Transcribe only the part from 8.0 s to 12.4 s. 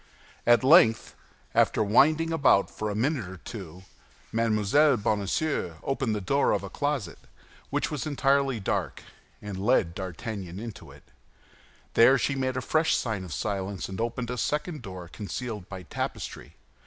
entirely dark, and led D'Artagnan into it. There she